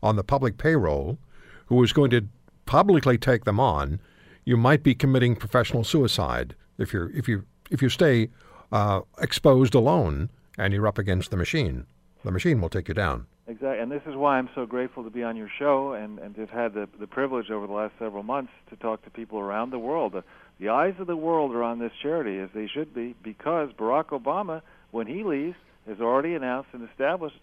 on 0.04 0.16
the 0.16 0.24
public 0.24 0.58
payroll 0.58 1.18
who 1.66 1.76
was 1.76 1.92
going 1.92 2.12
to 2.12 2.28
publicly 2.66 3.18
take 3.18 3.46
them 3.46 3.60
on, 3.60 4.00
you 4.44 4.56
might 4.56 4.84
be 4.84 4.94
committing 4.94 5.36
professional 5.36 5.84
suicide 5.84 6.56
if 6.78 6.94
you 6.94 7.10
if 7.16 7.28
you 7.28 7.46
if 7.72 7.82
you 7.82 7.90
stay 7.90 8.30
uh, 8.72 9.02
exposed 9.20 9.74
alone 9.74 10.30
and 10.58 10.74
you're 10.74 10.88
up 10.88 11.00
against 11.00 11.32
the 11.32 11.38
machine. 11.38 11.88
The 12.24 12.32
machine 12.32 12.62
will 12.62 12.70
take 12.70 12.88
you 12.88 12.94
down. 12.94 13.26
Exactly, 13.48 13.80
and 13.80 13.92
this 13.92 14.02
is 14.08 14.16
why 14.16 14.40
I'm 14.40 14.50
so 14.56 14.66
grateful 14.66 15.04
to 15.04 15.12
be 15.12 15.22
on 15.22 15.36
your 15.36 15.50
show 15.60 15.94
and, 15.94 16.18
and 16.18 16.34
to 16.34 16.42
have 16.42 16.50
had 16.50 16.74
the, 16.74 16.90
the 17.00 17.06
privilege 17.06 17.52
over 17.52 17.68
the 17.68 17.74
last 17.74 17.94
several 18.00 18.24
months 18.24 18.52
to 18.72 18.76
talk 18.76 19.04
to 19.04 19.12
people 19.12 19.40
around 19.40 19.70
the 19.70 19.78
world. 19.78 20.14
The, 20.14 20.24
the 20.60 20.70
eyes 20.70 20.96
of 21.00 21.06
the 21.06 21.16
world 21.16 21.54
are 21.54 21.62
on 21.62 21.78
this 21.78 21.92
charity, 22.02 22.40
as 22.40 22.50
they 22.56 22.66
should 22.66 22.94
be, 22.96 23.16
because 23.24 23.70
Barack 23.78 24.06
Obama, 24.06 24.64
when 24.90 25.06
he 25.06 25.24
leaves, 25.24 25.58
has 25.88 26.00
already 26.00 26.34
announced 26.34 26.70
and 26.74 26.90
established, 26.90 27.36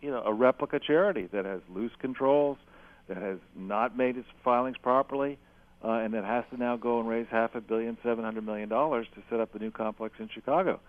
you 0.00 0.10
know, 0.10 0.24
a 0.24 0.32
replica 0.32 0.80
charity 0.84 1.28
that 1.32 1.44
has 1.44 1.60
loose 1.72 1.92
controls, 2.00 2.58
that 3.06 3.16
has 3.16 3.38
not 3.54 3.96
made 3.96 4.16
its 4.16 4.26
filings 4.42 4.76
properly, 4.82 5.38
uh, 5.84 5.90
and 5.90 6.14
that 6.14 6.24
has 6.24 6.44
to 6.50 6.56
now 6.56 6.76
go 6.76 6.98
and 6.98 7.08
raise 7.08 7.26
half 7.30 7.54
a 7.54 7.60
billion, 7.60 7.96
seven 8.02 8.24
hundred 8.24 8.44
million 8.44 8.68
dollars 8.68 9.06
to 9.14 9.22
set 9.30 9.38
up 9.38 9.54
a 9.54 9.58
new 9.60 9.70
complex 9.70 10.16
in 10.18 10.28
Chicago. 10.34 10.80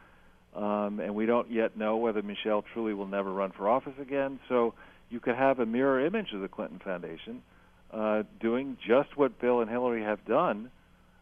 Um, 0.56 1.00
and 1.02 1.14
we 1.14 1.26
don't 1.26 1.52
yet 1.52 1.78
know 1.78 1.98
whether 1.98 2.22
Michelle 2.22 2.64
truly 2.74 2.94
will 2.94 3.08
never 3.08 3.32
run 3.32 3.52
for 3.52 3.70
office 3.70 3.94
again. 4.00 4.40
So 4.48 4.74
you 5.10 5.20
could 5.20 5.36
have 5.36 5.60
a 5.60 5.66
mirror 5.66 6.06
image 6.06 6.32
of 6.34 6.42
the 6.42 6.48
Clinton 6.48 6.80
Foundation 6.80 7.42
uh, 7.92 8.24
doing 8.40 8.78
just 8.86 9.18
what 9.18 9.40
Bill 9.40 9.62
and 9.62 9.70
Hillary 9.70 10.04
have 10.04 10.24
done 10.26 10.72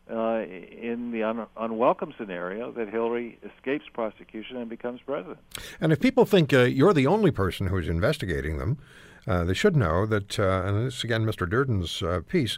uh, 0.09 0.41
in 0.43 1.11
the 1.11 1.23
un- 1.23 1.47
unwelcome 1.57 2.13
scenario 2.17 2.71
that 2.73 2.89
Hillary 2.89 3.39
escapes 3.43 3.85
prosecution 3.93 4.57
and 4.57 4.69
becomes 4.69 4.99
president. 5.05 5.39
And 5.79 5.91
if 5.91 5.99
people 5.99 6.25
think 6.25 6.53
uh, 6.53 6.61
you're 6.61 6.93
the 6.93 7.07
only 7.07 7.31
person 7.31 7.67
who's 7.67 7.87
investigating 7.87 8.57
them, 8.57 8.77
uh, 9.25 9.43
they 9.45 9.53
should 9.53 9.75
know 9.75 10.05
that, 10.05 10.37
uh, 10.37 10.63
and 10.65 10.85
this 10.85 11.03
again, 11.03 11.25
Mr. 11.25 11.49
Durden's 11.49 12.03
uh, 12.03 12.21
piece, 12.27 12.57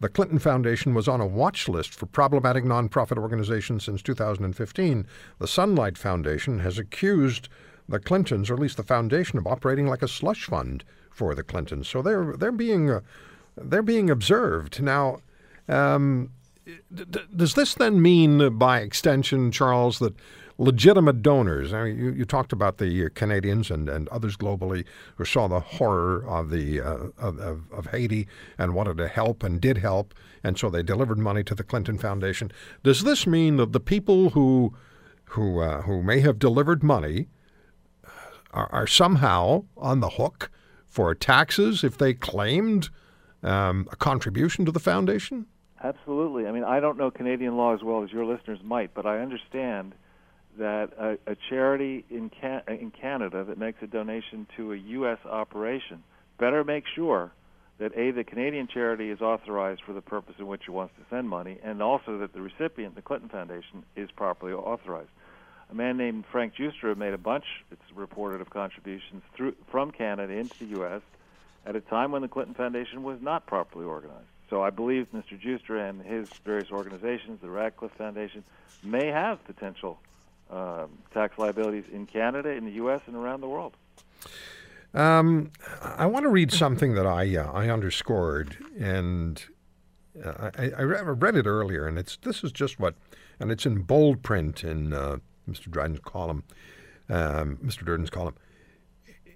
the 0.00 0.08
Clinton 0.08 0.38
Foundation 0.38 0.94
was 0.94 1.08
on 1.08 1.20
a 1.20 1.26
watch 1.26 1.68
list 1.68 1.94
for 1.94 2.06
problematic 2.06 2.64
nonprofit 2.64 3.16
organizations 3.16 3.84
since 3.84 4.02
2015. 4.02 5.06
The 5.38 5.48
Sunlight 5.48 5.96
Foundation 5.96 6.58
has 6.58 6.78
accused 6.78 7.48
the 7.88 7.98
Clintons, 7.98 8.50
or 8.50 8.54
at 8.54 8.60
least 8.60 8.76
the 8.76 8.82
foundation, 8.82 9.38
of 9.38 9.46
operating 9.46 9.86
like 9.86 10.02
a 10.02 10.08
slush 10.08 10.44
fund 10.44 10.84
for 11.10 11.34
the 11.34 11.42
Clintons. 11.42 11.88
So 11.88 12.02
they're 12.02 12.34
they're 12.36 12.52
being 12.52 12.90
uh, 12.90 13.00
they're 13.56 13.82
being 13.82 14.10
observed 14.10 14.82
now. 14.82 15.20
Um, 15.68 16.30
does 17.34 17.54
this 17.54 17.74
then 17.74 18.00
mean, 18.02 18.40
uh, 18.40 18.50
by 18.50 18.80
extension, 18.80 19.50
Charles, 19.52 19.98
that 20.00 20.14
legitimate 20.58 21.22
donors? 21.22 21.72
I 21.72 21.84
mean, 21.84 21.98
you, 21.98 22.12
you 22.12 22.24
talked 22.24 22.52
about 22.52 22.78
the 22.78 23.06
uh, 23.06 23.08
Canadians 23.14 23.70
and, 23.70 23.88
and 23.88 24.08
others 24.08 24.36
globally 24.36 24.84
who 25.16 25.24
saw 25.24 25.46
the 25.46 25.60
horror 25.60 26.26
of 26.26 26.50
the 26.50 26.80
uh, 26.80 27.08
of, 27.18 27.38
of, 27.38 27.72
of 27.72 27.86
Haiti 27.86 28.26
and 28.58 28.74
wanted 28.74 28.96
to 28.98 29.08
help 29.08 29.42
and 29.42 29.60
did 29.60 29.78
help, 29.78 30.14
and 30.42 30.58
so 30.58 30.68
they 30.68 30.82
delivered 30.82 31.18
money 31.18 31.44
to 31.44 31.54
the 31.54 31.64
Clinton 31.64 31.98
Foundation. 31.98 32.50
Does 32.82 33.04
this 33.04 33.26
mean 33.26 33.56
that 33.56 33.72
the 33.72 33.80
people 33.80 34.30
who 34.30 34.74
who 35.30 35.60
uh, 35.60 35.82
who 35.82 36.02
may 36.02 36.20
have 36.20 36.38
delivered 36.38 36.82
money 36.82 37.28
are, 38.52 38.68
are 38.72 38.86
somehow 38.86 39.64
on 39.76 40.00
the 40.00 40.10
hook 40.10 40.50
for 40.86 41.14
taxes 41.14 41.84
if 41.84 41.98
they 41.98 42.14
claimed 42.14 42.88
um, 43.42 43.86
a 43.92 43.96
contribution 43.96 44.64
to 44.64 44.72
the 44.72 44.80
foundation? 44.80 45.46
Absolutely. 45.82 46.46
I 46.46 46.52
mean, 46.52 46.64
I 46.64 46.80
don't 46.80 46.96
know 46.96 47.10
Canadian 47.10 47.56
law 47.56 47.74
as 47.74 47.82
well 47.82 48.02
as 48.02 48.10
your 48.10 48.24
listeners 48.24 48.58
might, 48.62 48.94
but 48.94 49.06
I 49.06 49.18
understand 49.18 49.92
that 50.58 50.90
a, 50.98 51.32
a 51.32 51.36
charity 51.50 52.04
in 52.10 52.30
Can- 52.30 52.62
in 52.66 52.90
Canada 52.90 53.44
that 53.44 53.58
makes 53.58 53.82
a 53.82 53.86
donation 53.86 54.46
to 54.56 54.72
a 54.72 54.76
U.S. 54.76 55.18
operation 55.26 56.02
better 56.38 56.64
make 56.64 56.84
sure 56.94 57.32
that 57.78 57.92
a 57.96 58.10
the 58.10 58.24
Canadian 58.24 58.68
charity 58.72 59.10
is 59.10 59.20
authorized 59.20 59.82
for 59.84 59.92
the 59.92 60.00
purpose 60.00 60.36
in 60.38 60.46
which 60.46 60.62
it 60.66 60.70
wants 60.70 60.94
to 60.98 61.04
send 61.14 61.28
money, 61.28 61.58
and 61.62 61.82
also 61.82 62.18
that 62.18 62.32
the 62.32 62.40
recipient, 62.40 62.94
the 62.94 63.02
Clinton 63.02 63.28
Foundation, 63.28 63.84
is 63.96 64.10
properly 64.10 64.52
authorized. 64.52 65.10
A 65.70 65.74
man 65.74 65.98
named 65.98 66.24
Frank 66.30 66.54
Giustra 66.54 66.96
made 66.96 67.12
a 67.12 67.18
bunch, 67.18 67.44
it's 67.70 67.82
reported, 67.94 68.40
of 68.40 68.48
contributions 68.48 69.22
through 69.34 69.54
from 69.70 69.90
Canada 69.90 70.32
into 70.32 70.54
the 70.58 70.66
U.S. 70.66 71.02
at 71.66 71.76
a 71.76 71.80
time 71.82 72.12
when 72.12 72.22
the 72.22 72.28
Clinton 72.28 72.54
Foundation 72.54 73.02
was 73.02 73.18
not 73.20 73.46
properly 73.46 73.84
organized. 73.84 74.24
So 74.48 74.62
I 74.62 74.70
believe 74.70 75.08
Mr. 75.12 75.40
Giustra 75.40 75.88
and 75.88 76.02
his 76.02 76.28
various 76.44 76.70
organizations, 76.70 77.40
the 77.40 77.50
Radcliffe 77.50 77.92
Foundation, 77.92 78.44
may 78.82 79.06
have 79.06 79.44
potential 79.44 79.98
um, 80.50 80.90
tax 81.12 81.38
liabilities 81.38 81.84
in 81.92 82.06
Canada, 82.06 82.50
in 82.50 82.64
the 82.64 82.72
U.S., 82.72 83.00
and 83.06 83.16
around 83.16 83.40
the 83.40 83.48
world. 83.48 83.74
Um, 84.94 85.50
I 85.82 86.06
want 86.06 86.24
to 86.24 86.28
read 86.28 86.52
something 86.52 86.94
that 86.94 87.06
I 87.06 87.36
uh, 87.36 87.50
I 87.52 87.68
underscored, 87.68 88.56
and 88.78 89.44
uh, 90.24 90.50
I, 90.56 90.70
I 90.78 90.82
read 90.82 91.36
it 91.36 91.46
earlier, 91.46 91.86
and 91.86 91.98
it's 91.98 92.16
this 92.18 92.44
is 92.44 92.52
just 92.52 92.78
what, 92.78 92.94
and 93.40 93.50
it's 93.50 93.66
in 93.66 93.82
bold 93.82 94.22
print 94.22 94.64
in 94.64 94.92
uh, 94.92 95.18
Mr. 95.50 95.68
Dryden's 95.68 96.00
column, 96.00 96.44
um, 97.08 97.58
Mr. 97.62 97.84
Durden's 97.84 98.10
column. 98.10 98.36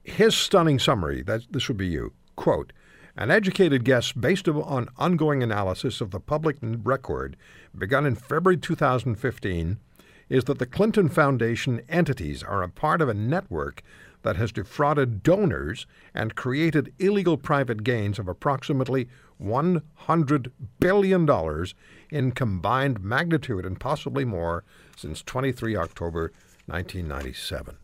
His 0.02 0.35
stunning 0.35 0.79
summary. 0.79 1.23
That 1.23 1.43
this 1.50 1.69
would 1.69 1.76
be 1.76 1.88
you. 1.88 2.12
Quote. 2.37 2.73
An 3.20 3.30
educated 3.30 3.84
guess 3.84 4.12
based 4.12 4.48
on 4.48 4.88
ongoing 4.96 5.42
analysis 5.42 6.00
of 6.00 6.10
the 6.10 6.20
public 6.20 6.56
record 6.62 7.36
begun 7.76 8.06
in 8.06 8.14
February 8.14 8.56
2015 8.56 9.76
is 10.30 10.44
that 10.44 10.58
the 10.58 10.64
Clinton 10.64 11.10
Foundation 11.10 11.82
entities 11.86 12.42
are 12.42 12.62
a 12.62 12.70
part 12.70 13.02
of 13.02 13.10
a 13.10 13.14
network 13.14 13.82
that 14.22 14.36
has 14.36 14.52
defrauded 14.52 15.22
donors 15.22 15.86
and 16.14 16.34
created 16.34 16.94
illegal 16.98 17.36
private 17.36 17.84
gains 17.84 18.18
of 18.18 18.26
approximately 18.26 19.06
$100 19.38 20.50
billion 20.78 21.66
in 22.10 22.32
combined 22.32 23.04
magnitude 23.04 23.66
and 23.66 23.78
possibly 23.78 24.24
more 24.24 24.64
since 24.96 25.22
23 25.22 25.76
October 25.76 26.32
1997. 26.68 27.76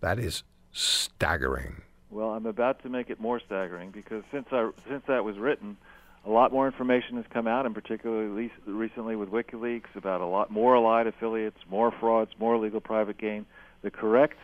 That 0.00 0.18
is 0.18 0.42
staggering. 0.72 1.82
Well, 2.12 2.28
I'm 2.28 2.44
about 2.44 2.82
to 2.82 2.90
make 2.90 3.08
it 3.08 3.18
more 3.18 3.40
staggering 3.40 3.90
because 3.90 4.22
since 4.30 4.46
I, 4.52 4.70
since 4.86 5.02
that 5.08 5.24
was 5.24 5.38
written, 5.38 5.78
a 6.26 6.30
lot 6.30 6.52
more 6.52 6.66
information 6.66 7.16
has 7.16 7.24
come 7.32 7.46
out, 7.46 7.64
and 7.64 7.74
particularly 7.74 8.50
recently 8.66 9.16
with 9.16 9.30
WikiLeaks 9.30 9.96
about 9.96 10.20
a 10.20 10.26
lot 10.26 10.50
more 10.50 10.76
allied 10.76 11.06
affiliates, 11.06 11.56
more 11.70 11.90
frauds, 11.90 12.30
more 12.38 12.54
illegal 12.54 12.80
private 12.80 13.16
gain. 13.16 13.46
The 13.80 13.90
correct 13.90 14.38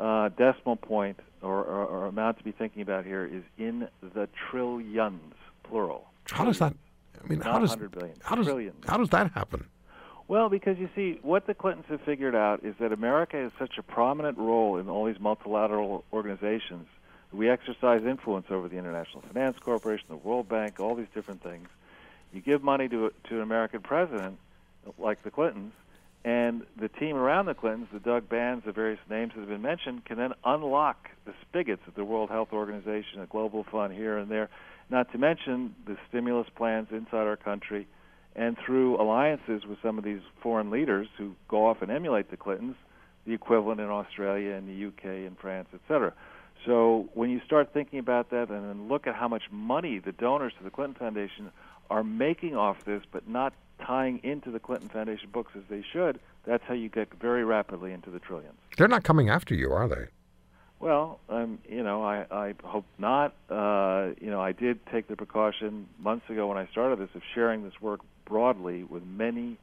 uh, 0.00 0.30
decimal 0.30 0.76
point 0.76 1.20
or, 1.42 1.62
or, 1.62 1.84
or, 1.84 2.06
amount 2.06 2.38
to 2.38 2.44
be 2.44 2.50
thinking 2.50 2.82
about 2.82 3.04
here 3.04 3.24
is 3.24 3.42
in 3.58 3.88
the 4.00 4.28
trillions, 4.50 5.34
plural. 5.64 6.06
How 6.30 6.44
does 6.44 6.58
that? 6.60 6.74
I 7.22 7.26
mean, 7.28 7.40
how 7.40 7.58
does 7.58 7.70
100 7.70 7.90
billion, 7.90 8.16
how 8.22 8.36
does 8.36 8.46
trillions. 8.46 8.84
how 8.86 8.96
does 8.96 9.10
that 9.10 9.32
happen? 9.32 9.66
Well, 10.28 10.48
because 10.48 10.78
you 10.78 10.88
see, 10.96 11.18
what 11.22 11.46
the 11.46 11.54
Clintons 11.54 11.84
have 11.88 12.00
figured 12.00 12.34
out 12.34 12.64
is 12.64 12.74
that 12.80 12.92
America 12.92 13.36
has 13.36 13.52
such 13.58 13.76
a 13.76 13.82
prominent 13.82 14.38
role 14.38 14.78
in 14.78 14.88
all 14.88 15.04
these 15.04 15.20
multilateral 15.20 16.04
organizations. 16.12 16.86
We 17.32 17.48
exercise 17.48 18.02
influence 18.04 18.46
over 18.50 18.68
the 18.68 18.76
International 18.76 19.22
Finance 19.22 19.56
Corporation, 19.58 20.06
the 20.10 20.16
World 20.16 20.48
Bank, 20.48 20.80
all 20.80 20.94
these 20.94 21.06
different 21.14 21.42
things. 21.42 21.68
You 22.32 22.40
give 22.40 22.62
money 22.62 22.88
to 22.88 23.12
to 23.28 23.36
an 23.36 23.42
American 23.42 23.80
president, 23.80 24.38
like 24.98 25.22
the 25.22 25.30
Clintons, 25.30 25.72
and 26.24 26.64
the 26.76 26.88
team 26.88 27.16
around 27.16 27.46
the 27.46 27.54
Clintons, 27.54 27.88
the 27.92 28.00
Doug 28.00 28.28
Bands, 28.28 28.64
the 28.64 28.72
various 28.72 29.00
names 29.10 29.32
that 29.34 29.40
have 29.40 29.48
been 29.48 29.62
mentioned, 29.62 30.04
can 30.04 30.18
then 30.18 30.34
unlock 30.44 31.10
the 31.24 31.32
spigots 31.42 31.82
at 31.86 31.94
the 31.94 32.04
World 32.04 32.30
Health 32.30 32.52
Organization, 32.52 33.20
a 33.20 33.26
global 33.26 33.64
fund 33.64 33.92
here 33.92 34.18
and 34.18 34.30
there, 34.30 34.48
not 34.88 35.10
to 35.12 35.18
mention 35.18 35.74
the 35.86 35.96
stimulus 36.08 36.46
plans 36.54 36.88
inside 36.90 37.26
our 37.26 37.36
country, 37.36 37.88
and 38.36 38.56
through 38.58 39.00
alliances 39.00 39.64
with 39.66 39.78
some 39.82 39.98
of 39.98 40.04
these 40.04 40.20
foreign 40.40 40.70
leaders 40.70 41.08
who 41.18 41.34
go 41.48 41.66
off 41.66 41.82
and 41.82 41.90
emulate 41.90 42.30
the 42.30 42.36
Clintons, 42.36 42.76
the 43.26 43.34
equivalent 43.34 43.80
in 43.80 43.88
Australia 43.88 44.52
and 44.52 44.68
the 44.68 44.86
UK 44.86 45.26
and 45.26 45.36
France, 45.38 45.68
etc. 45.74 46.12
So 46.66 47.08
when 47.14 47.30
you 47.30 47.40
start 47.44 47.72
thinking 47.72 47.98
about 47.98 48.30
that 48.30 48.48
and 48.50 48.68
then 48.68 48.88
look 48.88 49.06
at 49.06 49.14
how 49.14 49.28
much 49.28 49.44
money 49.50 49.98
the 49.98 50.12
donors 50.12 50.52
to 50.58 50.64
the 50.64 50.70
Clinton 50.70 50.94
Foundation 50.94 51.50
are 51.90 52.04
making 52.04 52.56
off 52.56 52.84
this, 52.84 53.02
but 53.10 53.28
not 53.28 53.52
tying 53.84 54.20
into 54.22 54.50
the 54.50 54.60
Clinton 54.60 54.88
Foundation 54.88 55.28
books 55.32 55.52
as 55.56 55.62
they 55.68 55.84
should, 55.92 56.20
that's 56.44 56.62
how 56.64 56.74
you 56.74 56.88
get 56.88 57.12
very 57.20 57.44
rapidly 57.44 57.92
into 57.92 58.10
the 58.10 58.18
trillions. 58.18 58.58
They're 58.76 58.88
not 58.88 59.02
coming 59.02 59.28
after 59.28 59.54
you, 59.54 59.72
are 59.72 59.88
they? 59.88 60.06
Well, 60.78 61.20
um, 61.28 61.58
you 61.68 61.82
know, 61.82 62.02
I, 62.02 62.26
I 62.30 62.54
hope 62.64 62.84
not. 62.98 63.34
Uh, 63.48 64.10
you 64.20 64.30
know, 64.30 64.40
I 64.40 64.52
did 64.52 64.84
take 64.86 65.06
the 65.06 65.16
precaution 65.16 65.88
months 65.98 66.28
ago 66.28 66.48
when 66.48 66.58
I 66.58 66.66
started 66.68 66.98
this 66.98 67.10
of 67.14 67.22
sharing 67.34 67.62
this 67.62 67.80
work 67.80 68.00
broadly 68.24 68.82
with 68.82 69.04
many 69.04 69.58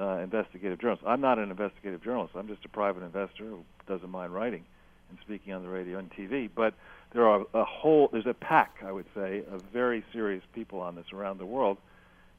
uh, 0.00 0.18
investigative 0.18 0.80
journalists. 0.80 1.04
I'm 1.06 1.20
not 1.20 1.38
an 1.38 1.50
investigative 1.50 2.02
journalist. 2.02 2.34
I'm 2.36 2.48
just 2.48 2.64
a 2.64 2.68
private 2.68 3.04
investor 3.04 3.44
who 3.44 3.64
doesn't 3.86 4.10
mind 4.10 4.34
writing 4.34 4.64
and 5.10 5.18
speaking 5.22 5.52
on 5.52 5.62
the 5.62 5.68
radio 5.68 5.98
and 5.98 6.10
TV. 6.10 6.48
But 6.54 6.74
there 7.12 7.26
are 7.26 7.44
a 7.54 7.64
whole, 7.64 8.08
there's 8.12 8.26
a 8.26 8.34
pack, 8.34 8.76
I 8.84 8.92
would 8.92 9.06
say, 9.14 9.42
of 9.50 9.62
very 9.72 10.04
serious 10.12 10.42
people 10.54 10.80
on 10.80 10.94
this 10.94 11.06
around 11.12 11.38
the 11.38 11.46
world, 11.46 11.78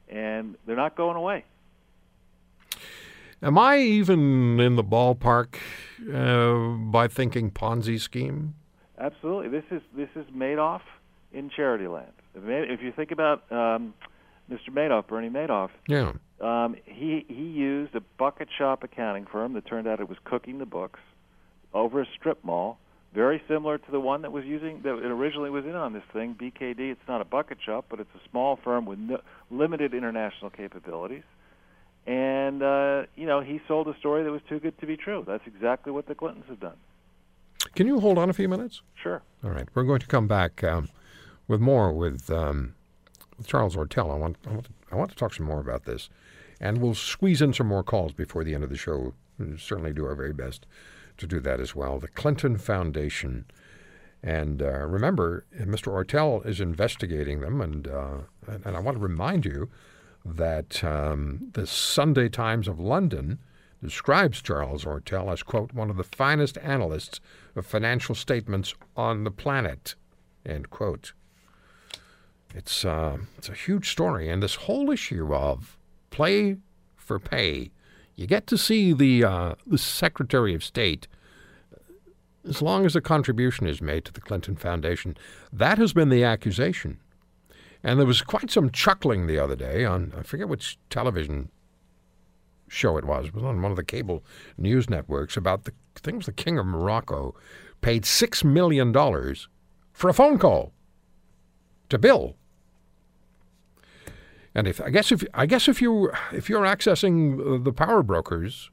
and 0.08 0.56
they're 0.66 0.76
not 0.76 0.96
going 0.96 1.16
away. 1.16 1.44
Am 3.42 3.58
I 3.58 3.78
even 3.78 4.60
in 4.60 4.76
the 4.76 4.84
ballpark 4.84 5.56
uh, 6.12 6.76
by 6.90 7.08
thinking 7.08 7.50
Ponzi 7.50 7.98
scheme? 7.98 8.54
Absolutely. 8.98 9.48
This 9.48 9.64
is 9.70 9.80
this 9.96 10.10
is 10.14 10.26
Madoff 10.34 10.82
in 11.32 11.48
charity 11.48 11.86
land. 11.86 12.12
If 12.34 12.82
you 12.82 12.92
think 12.92 13.10
about 13.12 13.50
um, 13.50 13.94
Mr. 14.50 14.68
Madoff, 14.70 15.06
Bernie 15.06 15.30
Madoff, 15.30 15.70
Yeah. 15.88 16.12
um, 16.42 16.76
he 16.84 17.24
he 17.28 17.44
used 17.44 17.94
a 17.94 18.02
bucket 18.18 18.48
shop 18.58 18.84
accounting 18.84 19.24
firm 19.24 19.54
that 19.54 19.64
turned 19.66 19.86
out 19.88 20.00
it 20.00 20.08
was 20.08 20.18
cooking 20.24 20.58
the 20.58 20.66
books 20.66 21.00
over 21.72 22.00
a 22.00 22.06
strip 22.18 22.42
mall, 22.44 22.78
very 23.14 23.42
similar 23.48 23.78
to 23.78 23.90
the 23.90 24.00
one 24.00 24.22
that 24.22 24.32
was 24.32 24.44
using 24.44 24.82
that 24.82 24.90
originally 24.90 25.50
was 25.50 25.64
in 25.64 25.74
on 25.74 25.92
this 25.92 26.02
thing. 26.12 26.36
BKD. 26.40 26.92
It's 26.92 27.08
not 27.08 27.20
a 27.20 27.24
bucket 27.24 27.58
shop, 27.64 27.86
but 27.88 27.98
it's 28.00 28.14
a 28.14 28.28
small 28.30 28.58
firm 28.62 28.86
with 28.86 28.98
no, 28.98 29.20
limited 29.50 29.94
international 29.94 30.50
capabilities. 30.50 31.24
And 32.06 32.62
uh, 32.62 33.02
you 33.16 33.26
know, 33.26 33.40
he 33.40 33.60
sold 33.66 33.88
a 33.88 33.96
story 33.98 34.22
that 34.22 34.30
was 34.30 34.42
too 34.48 34.60
good 34.60 34.78
to 34.80 34.86
be 34.86 34.96
true. 34.96 35.24
That's 35.26 35.46
exactly 35.46 35.92
what 35.92 36.06
the 36.06 36.14
Clintons 36.14 36.46
have 36.48 36.60
done. 36.60 36.76
Can 37.74 37.86
you 37.86 38.00
hold 38.00 38.16
on 38.18 38.30
a 38.30 38.32
few 38.32 38.48
minutes? 38.48 38.82
Sure. 38.94 39.22
All 39.44 39.50
right. 39.50 39.68
We're 39.74 39.84
going 39.84 40.00
to 40.00 40.06
come 40.06 40.26
back 40.26 40.64
um, 40.64 40.88
with 41.46 41.60
more 41.60 41.92
with, 41.92 42.30
um, 42.30 42.74
with 43.36 43.46
Charles 43.46 43.76
Ortel. 43.76 44.12
I 44.12 44.16
want, 44.16 44.36
I, 44.46 44.50
want 44.50 44.64
to, 44.64 44.70
I 44.90 44.96
want 44.96 45.10
to 45.10 45.16
talk 45.16 45.34
some 45.34 45.46
more 45.46 45.60
about 45.60 45.84
this. 45.84 46.08
And 46.60 46.78
we'll 46.78 46.94
squeeze 46.94 47.40
in 47.42 47.52
some 47.52 47.66
more 47.66 47.82
calls 47.82 48.12
before 48.12 48.44
the 48.44 48.54
end 48.54 48.64
of 48.64 48.70
the 48.70 48.76
show. 48.76 49.14
We'll 49.38 49.58
certainly 49.58 49.92
do 49.92 50.06
our 50.06 50.14
very 50.14 50.32
best 50.32 50.66
to 51.20 51.26
do 51.26 51.40
that 51.40 51.60
as 51.60 51.74
well. 51.74 51.98
The 51.98 52.08
Clinton 52.08 52.56
Foundation. 52.56 53.44
And 54.22 54.60
uh, 54.60 54.86
remember, 54.86 55.44
Mr. 55.58 55.92
Ortel 55.92 56.44
is 56.44 56.60
investigating 56.60 57.40
them. 57.40 57.60
And, 57.60 57.88
uh, 57.88 58.18
and, 58.46 58.76
I 58.76 58.80
want 58.80 58.98
to 58.98 59.02
remind 59.02 59.46
you 59.46 59.70
that 60.24 60.84
um, 60.84 61.50
the 61.52 61.66
Sunday 61.66 62.28
Times 62.28 62.68
of 62.68 62.78
London 62.78 63.38
describes 63.82 64.42
Charles 64.42 64.84
Ortel 64.84 65.32
as, 65.32 65.42
quote, 65.42 65.72
one 65.72 65.88
of 65.88 65.96
the 65.96 66.04
finest 66.04 66.58
analysts 66.58 67.20
of 67.56 67.64
financial 67.64 68.14
statements 68.14 68.74
on 68.96 69.24
the 69.24 69.30
planet, 69.30 69.94
end 70.44 70.68
quote. 70.68 71.14
It's, 72.54 72.84
uh, 72.84 73.18
it's 73.38 73.48
a 73.48 73.54
huge 73.54 73.90
story. 73.90 74.28
And 74.28 74.42
this 74.42 74.56
whole 74.56 74.90
issue 74.90 75.34
of 75.34 75.78
play 76.10 76.58
for 76.96 77.18
pay, 77.18 77.70
you 78.16 78.26
get 78.26 78.46
to 78.48 78.58
see 78.58 78.92
the, 78.92 79.24
uh, 79.24 79.54
the 79.66 79.78
Secretary 79.78 80.54
of 80.54 80.62
State 80.64 81.08
as 82.48 82.62
long 82.62 82.86
as 82.86 82.96
a 82.96 83.00
contribution 83.00 83.66
is 83.66 83.82
made 83.82 84.04
to 84.04 84.12
the 84.12 84.20
Clinton 84.20 84.56
Foundation. 84.56 85.16
That 85.52 85.78
has 85.78 85.92
been 85.92 86.08
the 86.08 86.24
accusation. 86.24 86.98
And 87.82 87.98
there 87.98 88.06
was 88.06 88.22
quite 88.22 88.50
some 88.50 88.70
chuckling 88.70 89.26
the 89.26 89.38
other 89.38 89.56
day 89.56 89.84
on, 89.84 90.12
I 90.16 90.22
forget 90.22 90.48
which 90.48 90.78
television 90.90 91.50
show 92.68 92.96
it 92.96 93.04
was, 93.04 93.26
it 93.26 93.34
was 93.34 93.44
on 93.44 93.62
one 93.62 93.72
of 93.72 93.76
the 93.76 93.84
cable 93.84 94.24
news 94.56 94.88
networks 94.88 95.36
about 95.36 95.64
the 95.64 95.72
things 95.96 96.26
the 96.26 96.32
King 96.32 96.58
of 96.58 96.66
Morocco 96.66 97.34
paid 97.80 98.04
$6 98.04 98.44
million 98.44 98.92
for 99.92 100.08
a 100.08 100.14
phone 100.14 100.38
call 100.38 100.72
to 101.88 101.98
Bill. 101.98 102.36
And 104.54 104.66
if 104.66 104.80
I 104.80 104.90
guess 104.90 105.12
if 105.12 105.24
I 105.32 105.46
guess 105.46 105.68
if 105.68 105.80
you 105.80 106.10
if 106.32 106.48
you're 106.48 106.64
accessing 106.64 107.64
the 107.64 107.72
power 107.72 108.02
brokers, 108.02 108.70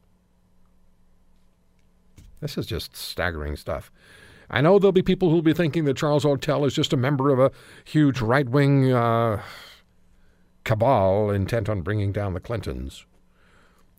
this 2.41 2.57
is 2.57 2.65
just 2.65 2.95
staggering 2.95 3.55
stuff. 3.55 3.91
I 4.49 4.61
know 4.61 4.79
there'll 4.79 4.93
be 4.93 5.01
people 5.01 5.29
who'll 5.29 5.41
be 5.41 5.53
thinking 5.53 5.85
that 5.85 5.97
Charles 5.97 6.23
Ortel 6.23 6.65
is 6.65 6.73
just 6.73 6.93
a 6.93 6.97
member 6.97 7.31
of 7.31 7.39
a 7.39 7.51
huge 7.83 8.21
right 8.21 8.47
wing 8.47 8.93
uh, 8.93 9.41
cabal 10.63 11.29
intent 11.29 11.67
on 11.67 11.81
bringing 11.81 12.11
down 12.11 12.33
the 12.33 12.39
Clintons. 12.39 13.05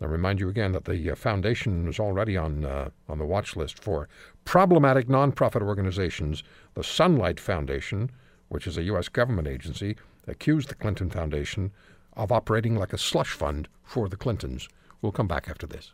I 0.00 0.06
remind 0.06 0.40
you 0.40 0.49
again 0.49 0.73
that 0.73 0.85
the 0.85 1.11
uh, 1.11 1.14
foundation 1.14 1.88
is 1.88 1.99
already 1.99 2.37
on 2.37 2.64
uh, 2.64 2.90
on 3.08 3.18
the 3.18 3.26
watch 3.26 3.56
list 3.56 3.82
for 3.82 4.08
problematic 4.44 5.08
nonprofit 5.08 5.62
organizations. 5.62 6.42
The 6.75 6.85
Sunlight 6.85 7.38
Foundation, 7.38 8.11
which 8.49 8.66
is 8.66 8.78
a 8.78 8.85
U.S. 8.85 9.08
government 9.08 9.49
agency, 9.49 9.97
accused 10.28 10.68
the 10.68 10.75
Clinton 10.75 11.11
Foundation 11.11 11.73
of 12.14 12.32
operating 12.32 12.76
like 12.76 12.92
a 12.92 12.99
slush 12.99 13.32
fund 13.32 13.68
for 13.82 14.08
the 14.08 14.16
Clintons. 14.16 14.68
We'll 15.00 15.12
come 15.12 15.28
back 15.28 15.49
after 15.49 15.66
this. 15.66 15.92